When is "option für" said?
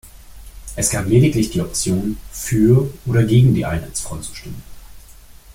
1.61-2.89